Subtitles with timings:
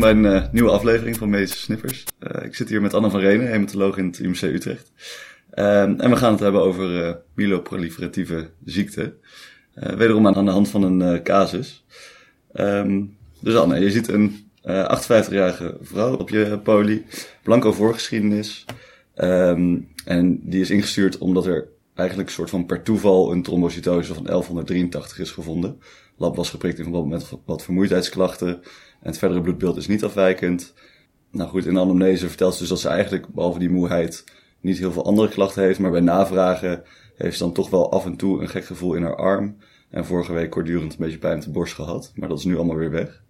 [0.00, 2.04] welkom bij een uh, nieuwe aflevering van Medische Snippers.
[2.20, 4.92] Uh, ik zit hier met Anne van Renen, hematoloog in het UMC Utrecht.
[5.54, 9.14] Uh, en we gaan het hebben over uh, myeloproliferatieve ziekte.
[9.74, 11.84] wederom aan de hand van een casus.
[12.54, 17.06] Um, dus Anne, je ziet een 58-jarige vrouw op je poli,
[17.42, 18.64] blanco voorgeschiedenis.
[19.16, 24.14] Um, en die is ingestuurd omdat er eigenlijk een soort van per toeval een trombocytose
[24.14, 25.80] van 1183 is gevonden.
[26.16, 28.48] Lab was geprikt in verband met wat vermoeidheidsklachten.
[28.48, 30.74] En het verdere bloedbeeld is niet afwijkend.
[31.30, 34.24] Nou goed, in de anamnese vertelt ze dus dat ze eigenlijk, behalve die moeheid,
[34.60, 35.78] niet heel veel andere klachten heeft.
[35.78, 36.82] Maar bij navragen
[37.16, 39.56] heeft ze dan toch wel af en toe een gek gevoel in haar arm.
[39.90, 42.12] En vorige week kortdurend een beetje pijn op de borst gehad.
[42.14, 43.22] Maar dat is nu allemaal weer weg.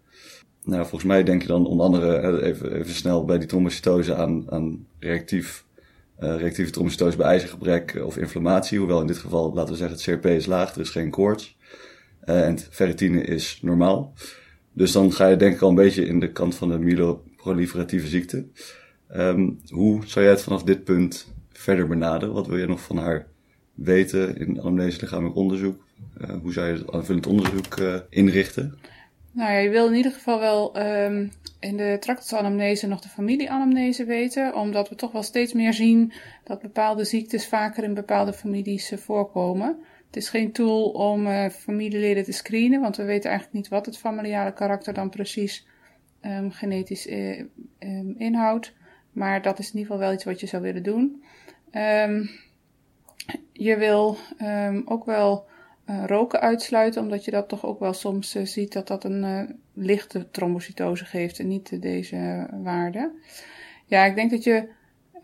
[0.65, 4.51] Nou, volgens mij denk je dan onder andere, even, even snel bij die trombocytose aan,
[4.51, 5.65] aan reactief
[6.19, 8.79] reactieve trombocytose bij ijzergebrek of inflammatie.
[8.79, 11.57] Hoewel in dit geval, laten we zeggen, het CRP is laag, er is geen koorts.
[12.25, 14.13] Uh, en ferritine is normaal.
[14.73, 18.07] Dus dan ga je denk ik al een beetje in de kant van de myeloproliferatieve
[18.07, 18.47] ziekte.
[19.17, 22.35] Um, hoe zou jij het vanaf dit punt verder benaderen?
[22.35, 23.27] Wat wil je nog van haar
[23.75, 25.87] weten in anamnese lichamelijk onderzoek?
[26.43, 27.77] Hoe zou je het aanvullend onderzoek
[28.09, 28.79] inrichten?
[29.33, 34.05] Nou ja, je wil in ieder geval wel um, in de tractasanamnese nog de familieanamnese
[34.05, 36.13] weten, omdat we toch wel steeds meer zien
[36.45, 39.79] dat bepaalde ziektes vaker in bepaalde families uh, voorkomen.
[40.07, 43.87] Het is geen tool om uh, familieleden te screenen, want we weten eigenlijk niet wat
[43.87, 45.67] het familiale karakter dan precies
[46.23, 47.39] um, genetisch uh,
[47.79, 48.75] um, inhoudt.
[49.13, 51.23] Maar dat is in ieder geval wel iets wat je zou willen doen.
[51.73, 52.31] Um,
[53.53, 54.17] je wil
[54.85, 55.47] ook wel
[55.91, 59.25] uh, roken uitsluiten, omdat je dat toch ook wel soms uh, ziet dat dat een
[59.25, 63.13] uh, lichte trombocytose geeft en niet deze waarde.
[63.87, 64.69] Ja, ik denk dat je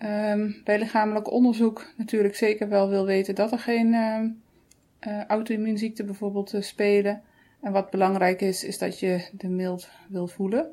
[0.02, 6.54] um, bij lichamelijk onderzoek natuurlijk zeker wel wil weten dat er geen uh, auto-immuunziekten bijvoorbeeld
[6.60, 7.22] spelen.
[7.60, 10.70] En wat belangrijk is, is dat je de mild wil voelen.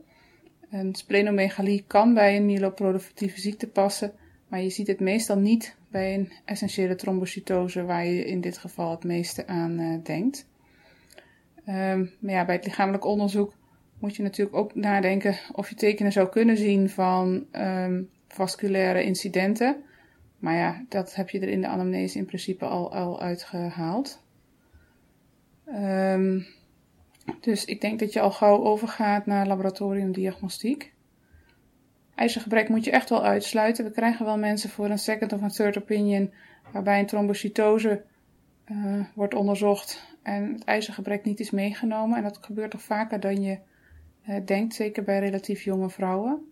[0.69, 4.13] Een splenomegalie kan bij een myeloproliferative ziekte passen,
[4.51, 8.91] maar je ziet het meestal niet bij een essentiële trombocytose waar je in dit geval
[8.91, 10.47] het meeste aan uh, denkt.
[11.67, 13.53] Um, maar ja, bij het lichamelijk onderzoek
[13.99, 19.83] moet je natuurlijk ook nadenken of je tekenen zou kunnen zien van um, vasculaire incidenten.
[20.39, 24.23] Maar ja, dat heb je er in de anamnese in principe al, al uitgehaald.
[25.67, 26.45] Um,
[27.39, 30.93] dus ik denk dat je al gauw overgaat naar laboratoriumdiagnostiek.
[32.21, 33.85] IJzergebrek moet je echt wel uitsluiten.
[33.85, 36.33] We krijgen wel mensen voor een second of een third opinion
[36.71, 38.03] waarbij een trombocytose
[38.71, 42.17] uh, wordt onderzocht en het ijzergebrek niet is meegenomen.
[42.17, 43.57] En dat gebeurt toch vaker dan je
[44.29, 46.51] uh, denkt, zeker bij relatief jonge vrouwen.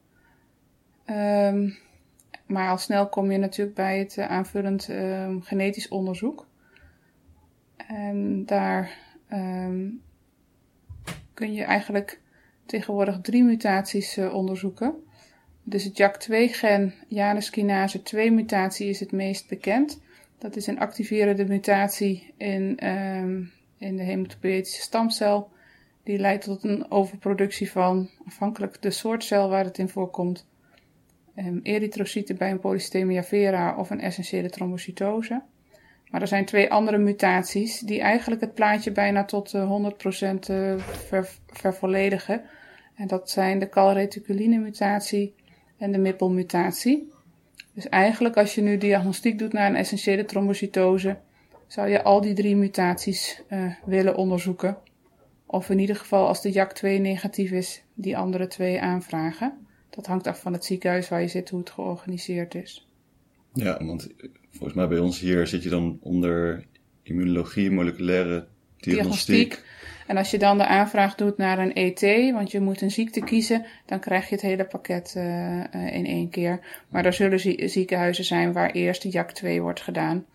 [1.06, 1.78] Um,
[2.46, 6.48] maar al snel kom je natuurlijk bij het uh, aanvullend um, genetisch onderzoek.
[7.78, 8.98] En daar
[9.32, 10.02] um,
[11.34, 12.22] kun je eigenlijk
[12.66, 15.08] tegenwoordig drie mutaties onderzoeken.
[15.64, 17.52] Dus het JAK2-gen Janus
[18.04, 20.02] 2 mutatie is het meest bekend.
[20.38, 25.50] Dat is een activerende mutatie in, um, in de hematopoietische stamcel.
[26.04, 30.48] Die leidt tot een overproductie van, afhankelijk de soort cel waar het in voorkomt,
[31.36, 35.42] um, erytrocyten bij een polycythemia vera of een essentiële trombocytose.
[36.10, 39.92] Maar er zijn twee andere mutaties die eigenlijk het plaatje bijna tot uh,
[40.32, 42.42] 100% uh, ver, vervolledigen.
[42.96, 45.34] En dat zijn de calreticuline mutatie
[45.80, 47.12] en de MIPPEL-mutatie.
[47.74, 51.18] Dus eigenlijk als je nu diagnostiek doet naar een essentiële trombocytose,
[51.68, 54.78] zou je al die drie mutaties uh, willen onderzoeken.
[55.46, 59.58] Of in ieder geval als de JAK2 negatief is, die andere twee aanvragen.
[59.90, 62.88] Dat hangt af van het ziekenhuis waar je zit, hoe het georganiseerd is.
[63.54, 64.10] Ja, want
[64.50, 66.66] volgens mij bij ons hier zit je dan onder
[67.04, 68.48] immunologie, moleculaire
[68.78, 69.36] diagnostiek.
[69.36, 69.69] diagnostiek
[70.10, 73.20] en als je dan de aanvraag doet naar een ET, want je moet een ziekte
[73.20, 75.24] kiezen, dan krijg je het hele pakket uh,
[75.74, 76.60] in één keer.
[76.90, 80.26] Maar er zullen ziekenhuizen zijn waar eerst de JAK2 wordt gedaan,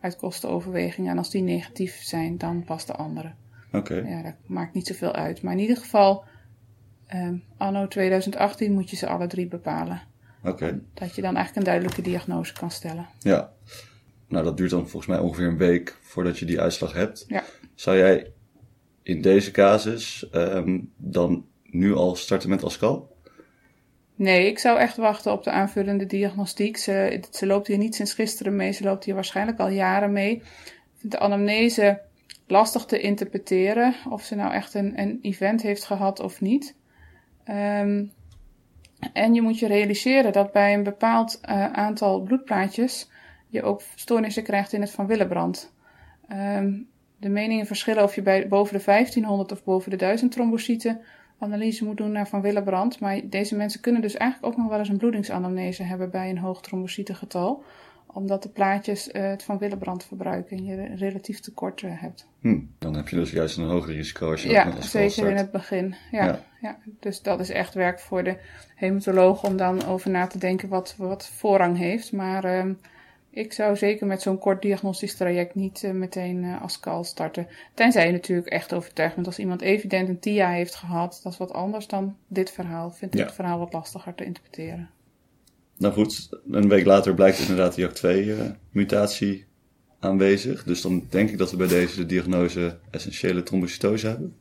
[0.00, 1.08] uit kostenoverweging.
[1.08, 3.32] En als die negatief zijn, dan pas de andere.
[3.72, 3.94] Oké.
[3.94, 5.42] Ja, dat maakt niet zoveel uit.
[5.42, 6.24] Maar in ieder geval,
[7.14, 10.02] um, anno 2018 moet je ze alle drie bepalen.
[10.44, 10.80] Oké.
[10.94, 13.06] Dat je dan eigenlijk een duidelijke diagnose kan stellen.
[13.18, 13.52] Ja.
[14.28, 17.24] Nou, dat duurt dan volgens mij ongeveer een week voordat je die uitslag hebt.
[17.28, 17.44] Ja.
[17.74, 18.32] Zou jij
[19.02, 23.10] in deze casus um, dan nu al starten met ASCAL?
[24.14, 26.76] Nee, ik zou echt wachten op de aanvullende diagnostiek.
[26.76, 30.42] Ze, ze loopt hier niet sinds gisteren mee, ze loopt hier waarschijnlijk al jaren mee.
[30.96, 32.00] Vind de anamnese
[32.46, 36.76] lastig te interpreteren of ze nou echt een, een event heeft gehad of niet.
[37.48, 38.12] Um,
[39.12, 43.10] en je moet je realiseren dat bij een bepaald uh, aantal bloedplaatjes
[43.48, 45.72] je ook stoornissen krijgt in het van Willebrand.
[46.32, 46.88] Um,
[47.22, 51.00] de meningen verschillen of je bij boven de 1500 of boven de 1000 trombocyten
[51.38, 53.00] analyse moet doen naar Van Willebrand.
[53.00, 56.38] Maar deze mensen kunnen dus eigenlijk ook nog wel eens een bloedingsanamnese hebben bij een
[56.38, 57.64] hoog trombocytegetal.
[58.06, 62.26] Omdat de plaatjes uh, het Van Willebrand verbruiken en je relatief tekort uh, hebt.
[62.40, 65.50] Hm, dan heb je dus juist een hoger risico als je ja, zeker in het
[65.50, 65.94] begin.
[66.10, 66.44] Ja, ja.
[66.60, 68.36] ja, Dus dat is echt werk voor de
[68.74, 72.12] hematoloog om dan over na te denken wat, wat voorrang heeft.
[72.12, 72.44] Maar...
[72.44, 72.72] Uh,
[73.34, 77.46] ik zou zeker met zo'n kort diagnostisch traject niet uh, meteen uh, ASCAL starten.
[77.74, 79.26] Tenzij je natuurlijk echt overtuigd bent.
[79.26, 82.90] Als iemand evident een TIA heeft gehad, dat is wat anders dan dit verhaal.
[82.90, 83.26] Vind ik ja.
[83.26, 84.90] het verhaal wat lastiger te interpreteren.
[85.78, 89.44] Nou goed, een week later blijkt inderdaad die JAK2-mutatie uh,
[89.98, 90.64] aanwezig.
[90.64, 94.36] Dus dan denk ik dat we bij deze de diagnose essentiële trombocytose hebben.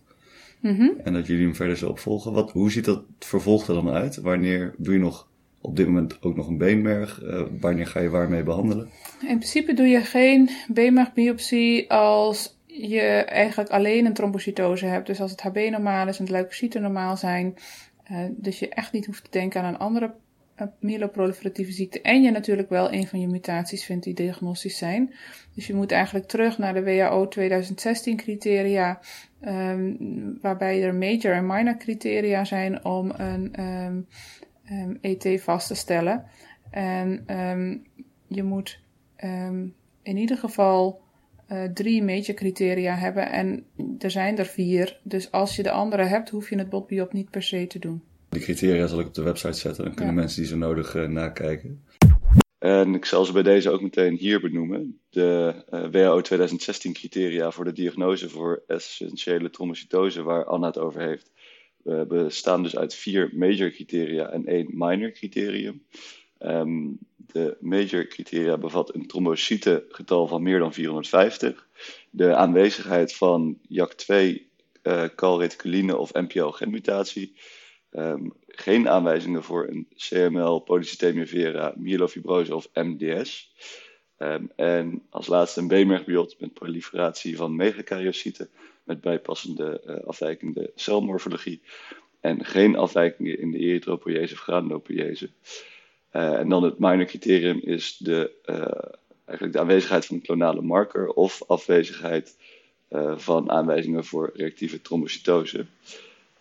[0.60, 0.94] Mm -hmm.
[1.04, 2.34] En dat jullie hem verder zullen opvolgen.
[2.34, 4.16] Wat, hoe ziet dat vervolg er dan uit?
[4.16, 5.30] Wanneer doe je nog
[5.62, 7.22] op dit moment ook nog een beenmerg.
[7.24, 8.90] Uh, wanneer ga je waarmee behandelen?
[9.19, 15.08] In principe doe je geen beenmergbiopsie als je eigenlijk alleen een trombocytose hebt.
[15.08, 17.56] Dus als het HB normaal is en de leukocyten normaal zijn.
[18.12, 20.13] Uh, dus je echt niet hoeft te denken aan een andere
[20.62, 22.02] uh, myeloproliferatieve ziekte.
[22.02, 25.13] En je natuurlijk wel een van je mutaties vindt die diagnostisch zijn.
[25.56, 29.00] Dus je moet eigenlijk terug naar de WHO 2016 criteria.
[29.46, 33.63] Um, waarbij er major en minor criteria zijn om een...
[33.63, 34.08] Um,
[34.72, 36.26] um, ET vast te stellen.
[36.72, 37.84] En um,
[38.28, 38.80] je moet
[39.24, 39.74] um,
[40.04, 41.02] in ieder geval
[41.52, 43.66] uh, drie major criteria hebben en
[44.00, 45.00] er zijn er vier.
[45.04, 48.02] Dus als je de andere hebt, hoef je het botbiop niet per se te doen.
[48.30, 50.20] Die criteria zal ik op de website zetten, dan kunnen ja.
[50.20, 51.84] mensen die zo nodig uh, nakijken.
[52.58, 55.00] En ik zal ze bij deze ook meteen hier benoemen.
[55.10, 61.02] De uh, WHO 2016 criteria voor de diagnose voor essentiële trombocytose, waar Anna het over
[61.02, 61.32] heeft
[61.83, 65.83] we bestaan dus uit vier major criteria en één minor criterium.
[66.39, 71.68] Um, de major criteria bevat een trombocytegetal van meer dan 450.
[72.10, 74.13] De aanwezigheid van JAK2,
[74.83, 77.36] uh, calreticuline of MPL-genmutatie.
[77.92, 83.54] Um, geen aanwijzingen voor een CML, polycythemia vera, myelofibrose of MDS.
[84.22, 88.50] Um, en als laatste een B-mergbiot met proliferatie van megakaryocyten
[88.84, 91.62] met bijpassende uh, afwijkende celmorfologie
[92.20, 95.30] en geen afwijkingen in de erythropoïese of granulopoïese.
[96.14, 98.96] Uh, en dan het minor criterium is de, uh,
[99.26, 102.38] eigenlijk de aanwezigheid van een klonale marker of afwezigheid
[103.16, 105.66] van aanwijzingen voor reactieve trombocytose.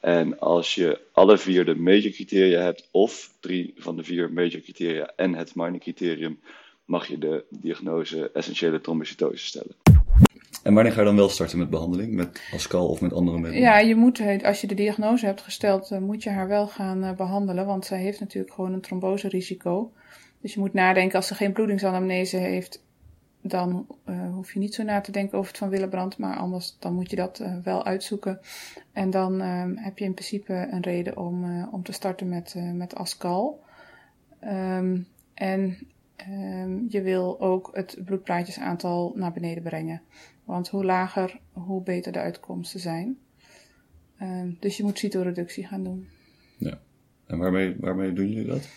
[0.00, 4.60] En als je alle vier de major criteria hebt, of drie van de vier major
[4.60, 6.40] criteria en het minor criterium,
[6.90, 9.74] mag je de diagnose essentiële trombocytose stellen.
[10.62, 12.12] En wanneer ga je dan wel starten met behandeling?
[12.12, 13.62] Met Ascal of met andere middelen?
[13.62, 17.66] Ja, je moet, als je de diagnose hebt gesteld, moet je haar wel gaan behandelen.
[17.66, 19.92] Want zij heeft natuurlijk gewoon een tromboserisico.
[20.40, 22.84] Dus je moet nadenken, als ze geen bloedingsanamnese heeft,
[23.42, 26.18] dan uh, hoef je niet zo na te denken over het van Willebrand.
[26.18, 28.40] Maar anders, dan moet je dat uh, wel uitzoeken.
[28.92, 32.94] En dan uh, heb je in principe een reden om, om te starten met, met
[32.94, 33.60] Ascal.
[34.44, 35.78] Um, en
[36.28, 40.02] um, je wil ook het bloedplaatjesaantal naar beneden brengen.
[40.44, 43.18] Want hoe lager, hoe beter de uitkomsten zijn.
[44.22, 46.08] Um, dus je moet cytoreductie gaan doen.
[46.56, 46.78] Ja,
[47.26, 48.68] en waarmee, waarmee doen jullie dat?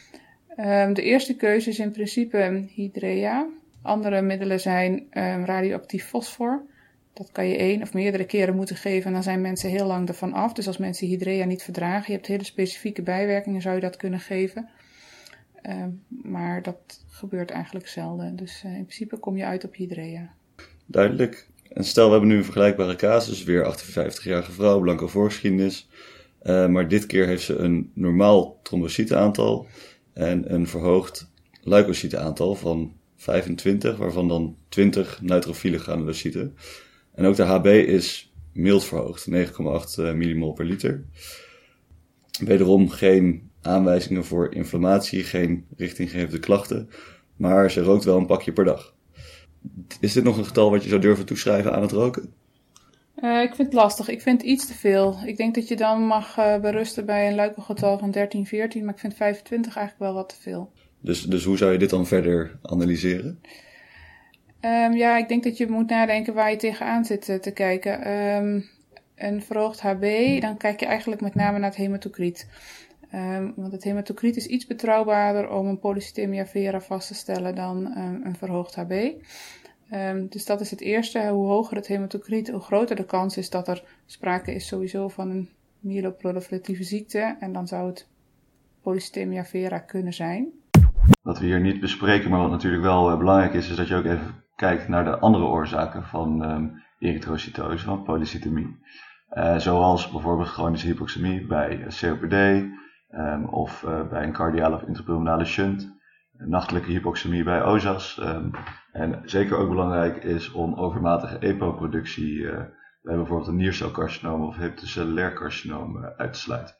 [0.58, 3.48] Um, de eerste keuze is in principe hydrea.
[3.82, 5.06] Andere middelen zijn
[5.46, 6.62] radioactief fosfor.
[7.14, 10.08] Dat kan je één of meerdere keren moeten geven en dan zijn mensen heel lang
[10.08, 10.54] ervan af.
[10.54, 14.20] Dus als mensen hydrea niet verdragen, je hebt hele specifieke bijwerkingen, zou je dat kunnen
[14.20, 14.70] geven.
[16.08, 18.36] Maar dat gebeurt eigenlijk zelden.
[18.36, 20.34] Dus uh, in principe kom je uit op hydrea.
[20.86, 21.50] Duidelijk.
[21.70, 25.90] En stel, we hebben nu een vergelijkbare casus, weer 58-jarige vrouw, blanke voorgeschiedenis.
[26.44, 29.68] Uh, maar dit keer heeft ze een normaal trombocyteaantal
[30.14, 36.56] en een verhoogd leukocyteaantal van 25, waarvan dan 20 neutrofiele granulocyten.
[37.16, 39.36] En ook de HB is mild verhoogd, 9,8
[40.16, 41.06] millimol per liter.
[42.46, 46.90] Wederom geen aanwijzingen voor inflammatie, geen richtinggevende klachten,
[47.36, 48.94] maar ze rookt wel een pakje per dag.
[50.00, 52.34] Is dit nog een getal wat je zou durven toeschrijven aan het roken?
[53.24, 54.08] Uh, ik vind het lastig.
[54.10, 55.18] Ik vind iets te veel.
[55.26, 58.94] Ik denk dat je dan mag uh, berusten bij een leukelgetal van 13, 14, maar
[58.94, 60.72] ik vind 25 eigenlijk wel wat te veel.
[61.00, 63.40] Dus, dus hoe zou je dit dan verder analyseren?
[64.62, 68.12] Um, ja, ik denk dat je moet nadenken waar je tegenaan zit uh, te kijken.
[68.12, 68.66] Um,
[69.16, 72.48] een verhoogd HB, dan kijk je eigenlijk met name naar het hematocriet.
[73.16, 77.98] Um, want het hematocriet is iets betrouwbaarder om een polycythemia vera vast te stellen dan
[77.98, 79.12] um, een verhoogd HB.
[79.92, 81.28] Um, dus dat is het eerste.
[81.28, 85.30] Hoe hoger het hematocriet, hoe groter de kans is dat er sprake is sowieso van
[85.30, 87.36] een myeloproliferatieve ziekte.
[87.40, 88.08] En dan zou het
[88.82, 90.48] polycythemia vera kunnen zijn.
[91.22, 93.96] Wat we hier niet bespreken, maar wat natuurlijk wel uh, belangrijk is, is dat je
[93.96, 96.44] ook even kijkt naar de andere oorzaken van
[97.00, 98.78] erythrocytose, van polycythemie.
[99.58, 102.66] zoals bijvoorbeeld chronische hypoxemie bij COPD
[103.16, 106.02] um, of bij een cardiale of intrapulmonale shunt
[106.38, 108.20] nachtelijke hypoxemie bij OJAS.
[108.22, 108.52] Um,
[108.92, 112.62] en zeker ook belangrijk is om overmatige EPO-productie uh,
[113.02, 116.76] bij bijvoorbeeld een niercelcarcinoom of hepatocellulair carcinoom uh, uit te sluiten.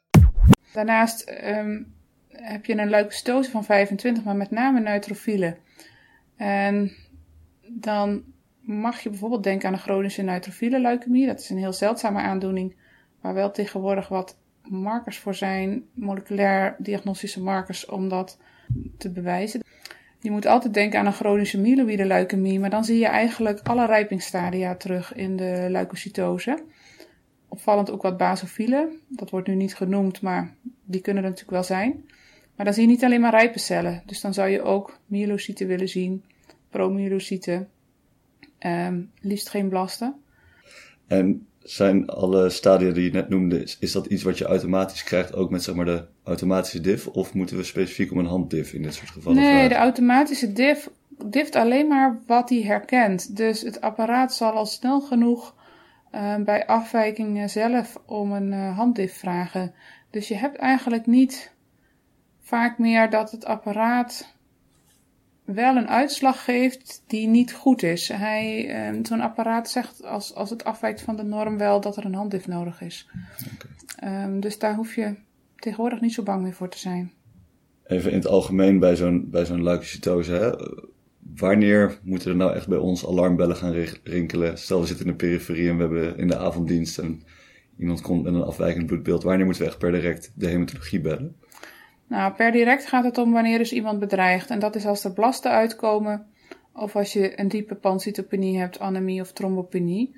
[0.74, 1.94] Daarnaast um,
[2.30, 5.58] heb je een leukocytose van 25, maar met name neutrofielen.
[6.36, 6.92] En
[7.68, 8.24] dan
[8.62, 11.28] mag je bijvoorbeeld denken aan een chronische neutrofiele leukemie.
[11.28, 12.76] Dat is een heel zeldzame aandoening,
[13.22, 18.38] waar wel tegenwoordig wat markers voor zijn, moleculair diagnostische markers, om dat
[18.98, 19.62] te bewijzen.
[20.20, 23.86] Je moet altijd denken aan een chronische myeloïde leukemie, maar dan zie je eigenlijk alle
[23.86, 26.64] rijpingsstadia terug in de leukocytose.
[27.48, 30.54] Opvallend ook wat basofielen, dat wordt nu niet genoemd, maar
[30.84, 32.06] die kunnen er natuurlijk wel zijn.
[32.56, 35.68] Maar dan zie je niet alleen maar rijpe cellen, dus dan zou je ook myelocyten
[35.68, 36.24] willen zien,
[36.70, 37.70] promyelocyten,
[38.58, 40.16] ehm, liefst geen blasten.
[41.08, 45.04] En zijn alle stadia die je net noemde, is, is, dat iets wat je automatisch
[45.04, 47.08] krijgt ook met zeg maar de automatische diff?
[47.08, 50.90] Of moeten we specifiek om een handdiff in dit soort gevallen Nee, de automatische diff
[51.26, 53.36] difft alleen maar wat hij herkent.
[53.36, 55.56] Dus het apparaat zal al snel genoeg
[56.16, 59.74] uh, bij afwijkingen zelf om een uh, handdiff vragen.
[60.10, 61.52] Dus je hebt eigenlijk niet
[62.42, 64.33] vaak meer dat het apparaat
[65.46, 68.08] wel een uitslag geeft die niet goed is.
[68.08, 72.06] Hij, eh, zo'n apparaat zegt als, als het afwijkt van de norm wel dat er
[72.06, 73.10] een handdiff nodig is.
[73.54, 74.24] Okay.
[74.24, 75.16] Um, dus daar hoef je
[75.56, 77.12] tegenwoordig niet zo bang meer voor te zijn.
[77.88, 80.52] Even in het algemeen bij zo'n, bij zo'n leukocytose, hè?
[81.36, 84.58] wanneer moeten er nou echt bij ons alarmbellen gaan rinkelen?
[84.58, 87.22] Stel we zitten in de periferie en we hebben in de avonddienst en
[87.78, 89.24] iemand komt met een afwijkend bloedbeeld.
[89.24, 91.36] Wanneer moeten we echt per direct de hematologie bellen?
[92.14, 94.50] Nou, per direct gaat het om wanneer is iemand bedreigd.
[94.50, 96.26] En dat is als er blasten uitkomen
[96.74, 100.16] of als je een diepe pancytopenie hebt, anemie of trombopenie.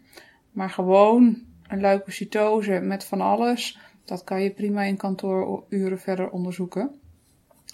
[0.51, 6.99] Maar gewoon een leukocytose met van alles, dat kan je prima in kantooruren verder onderzoeken.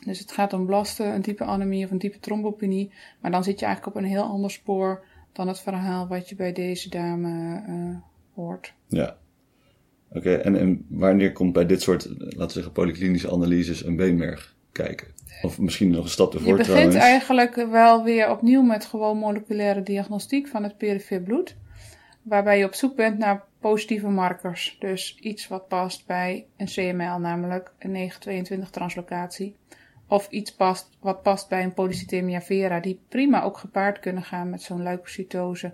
[0.06, 2.94] Dus het gaat om blasten, een diepe anemie of een diepe trombopenie.
[3.22, 6.36] Maar dan zit je eigenlijk op een heel ander spoor dan het verhaal wat je
[6.36, 7.98] bij deze dame uh,
[8.34, 8.74] hoort.
[8.88, 9.18] Ja,
[10.13, 14.56] Oké, en, en wanneer komt bij dit soort, laten we zeggen, polyklinische analyses een beenmerg
[14.72, 15.08] kijken?
[15.41, 19.84] Of misschien nog een stap ervoor Je begint eigenlijk wel weer opnieuw met gewoon moleculaire
[19.84, 21.56] diagnostiek van het perifere bloed.
[22.22, 24.75] Waarbij je op zoek bent naar positieve markers.
[24.80, 29.56] Dus iets wat past bij een CML, namelijk een 922 translocatie.
[30.08, 34.50] Of iets past, wat past bij een polycythemia vera, die prima ook gepaard kunnen gaan
[34.50, 35.74] met zo'n leukocytose.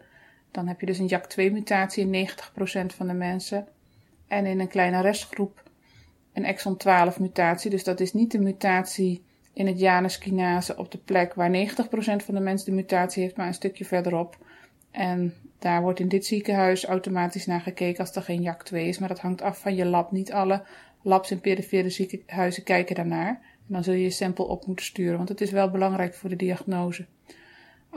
[0.52, 3.68] Dan heb je dus een JAK2-mutatie in 90% van de mensen.
[4.28, 5.64] En in een kleine restgroep
[6.34, 7.70] een exon 12 mutatie.
[7.70, 11.56] Dus dat is niet de mutatie in het Janus op de plek waar 90%
[12.26, 14.38] van de mensen de mutatie heeft, maar een stukje verderop.
[14.92, 18.98] En daar wordt in dit ziekenhuis automatisch naar gekeken als er geen JAK2 is.
[18.98, 20.12] Maar dat hangt af van je lab.
[20.12, 20.64] Niet alle
[21.02, 23.30] labs in perifere ziekenhuizen kijken daarnaar.
[23.68, 26.30] En dan zul je je sample op moeten sturen, want het is wel belangrijk voor
[26.30, 27.06] de diagnose.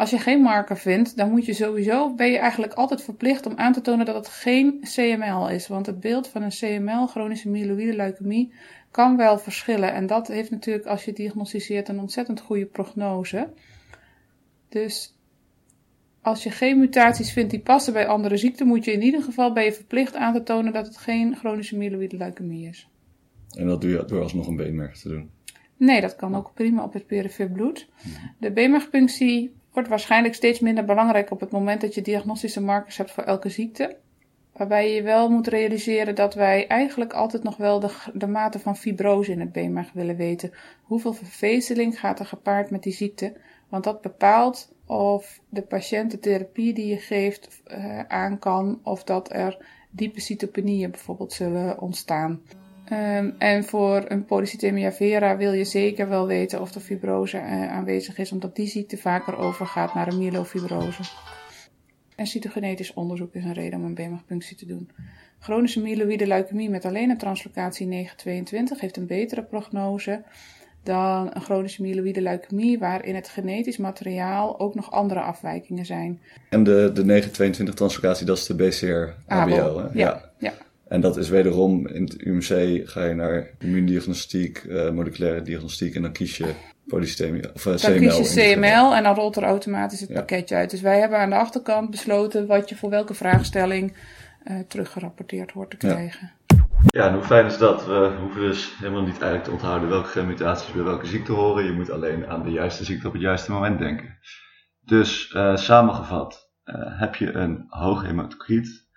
[0.01, 3.57] Als je geen marker vindt, dan moet je sowieso, ben je eigenlijk altijd verplicht om
[3.57, 5.69] aan te tonen dat het geen CML is.
[5.69, 8.53] Want het beeld van een CML, chronische myeloïde leukemie,
[8.91, 9.93] kan wel verschillen.
[9.93, 13.49] En dat heeft natuurlijk, als je diagnosticeert, een ontzettend goede prognose.
[14.69, 15.15] Dus
[16.23, 19.53] als je geen mutaties vindt die passen bij andere ziekten, moet je in ieder geval
[19.53, 22.89] ben je verplicht aan te tonen dat het geen chronische myeloïde leukemie is.
[23.59, 25.31] En dat doe je door alsnog een beenmerg te doen?
[25.77, 27.89] Nee, dat kan ook prima op het perifere bloed.
[28.39, 33.11] De beenmergpunctie wordt waarschijnlijk steeds minder belangrijk op het moment dat je diagnostische markers hebt
[33.11, 33.97] voor elke ziekte.
[34.53, 38.77] Waarbij je wel moet realiseren dat wij eigenlijk altijd nog wel de, de mate van
[38.77, 40.53] fibrose in het beenmerg willen weten.
[40.83, 43.37] Hoeveel vervezeling gaat er gepaard met die ziekte?
[43.69, 49.05] Want dat bepaalt of de patiënt de therapie die je geeft uh, aan kan, of
[49.05, 52.41] dat er diepe cytopenieën bijvoorbeeld zullen ontstaan.
[52.93, 57.73] Um, en voor een polycythemia vera wil je zeker wel weten of er fibrose uh,
[57.73, 61.03] aanwezig is, omdat die ziekte vaker overgaat naar een myelofibrose.
[62.17, 64.91] En cytogenetisch onderzoek is een reden om een beenmergpunctie te doen.
[65.39, 70.23] Chronische myeloïde leukemie met alleen een translocatie 922 heeft een betere prognose
[70.83, 76.21] dan een chronische myeloïde leukemie, waarin het genetisch materiaal ook nog andere afwijkingen zijn.
[76.49, 79.89] En de, de 922 translocatie, dat is de BCR-ABL, hè?
[79.93, 80.53] Ja, ja.
[80.91, 86.03] En dat is wederom in het UMC ga je naar immuundiagnostiek, uh, moleculaire diagnostiek en
[86.03, 86.55] dan kies je
[86.87, 88.17] polycythemia of uh, dan CML.
[88.17, 90.71] kies je CML en dan rolt er automatisch het pakketje uit.
[90.71, 93.97] Dus wij hebben aan de achterkant besloten wat je voor welke vraagstelling
[94.45, 96.33] uh, teruggerapporteerd hoort te krijgen.
[96.87, 97.07] Ja.
[97.09, 97.87] en hoe fijn is dat?
[97.87, 101.65] We hoeven dus helemaal niet eigenlijk te onthouden welke mutaties bij welke ziekte horen.
[101.65, 104.19] Je moet alleen aan de juiste ziekte op het juiste moment denken.
[104.85, 106.51] Dus samengevat,
[106.99, 108.89] heb je een hoog hematocriet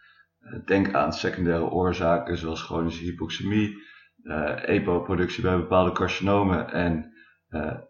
[0.65, 3.81] denk aan secundaire oorzaken zoals chronische hypoxemie,
[4.65, 7.13] EPO-productie bij bepaalde carcinomen en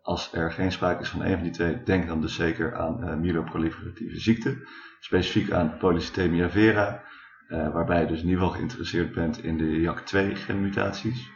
[0.01, 3.19] als er geen sprake is van een van die twee, denk dan dus zeker aan
[3.19, 4.67] myeloproliferatieve ziekte,
[4.99, 7.03] specifiek aan polycythemia vera,
[7.47, 11.31] waarbij je dus in ieder geval geïnteresseerd bent in de JAK2 genmutaties.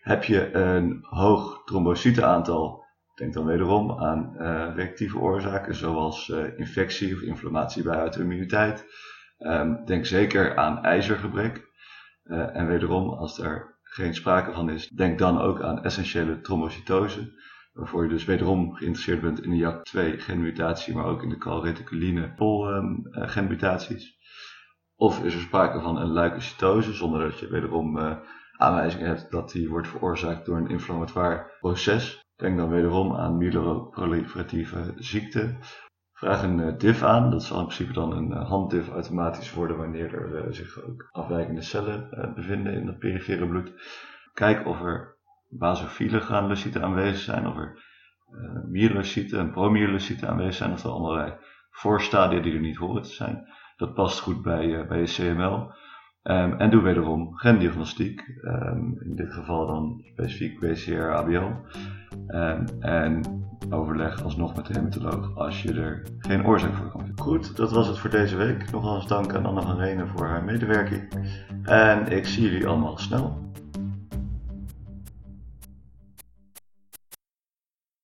[0.00, 4.36] Heb je een hoog trombocyteaantal, denk dan wederom aan
[4.74, 8.86] reactieve oorzaken zoals infectie of inflammatie bij auto-immuniteit.
[9.46, 11.70] Um, denk zeker aan ijzergebrek.
[12.24, 17.40] Uh, en wederom, als er geen sprake van is, denk dan ook aan essentiële trombocytose.
[17.72, 22.34] Waarvoor je dus wederom geïnteresseerd bent in de JAK2 genmutatie, maar ook in de calreticuline
[22.34, 24.18] pol um, genmutaties.
[24.96, 27.98] Of is er sprake van een leukocytose, zonder dat je wederom
[28.56, 32.20] aanwijzingen hebt dat die wordt veroorzaakt door een inflammatoire proces.
[32.36, 35.56] Denk dan wederom aan myeloproliferatieve ziekte.
[36.22, 39.76] Vraag een uh, diff aan, dat zal in principe dan een uh, handdiff automatisch worden
[39.76, 43.72] wanneer er uh, zich ook afwijkende cellen bevinden in het perifere bloed.
[44.34, 45.16] Kijk of er
[45.48, 47.82] basofiele granulocyten aanwezig zijn, of er
[48.68, 51.34] myelocyten en promyelocyten aanwezig zijn, of er allerlei
[51.70, 53.46] voorstadia die er niet horen te zijn.
[53.76, 55.72] Dat past goed bij, bij je CML.
[56.22, 61.50] Um, en doe wederom gendiagnostiek, um, in dit geval dan specifiek BCR-ABL.
[62.26, 67.24] Ehm, en overleg alsnog met de hematoloog als je er geen oorzaak voor kan vinden.
[67.24, 68.70] Goed, dat was het voor deze week.
[68.70, 71.08] Nogmaals dank aan Anne van Renen voor haar medewerking.
[71.62, 73.51] En ik zie jullie allemaal snel.